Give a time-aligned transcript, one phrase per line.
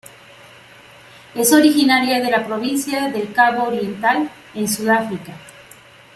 [1.35, 5.33] Es originaria de la Provincia del Cabo Oriental en Sudáfrica.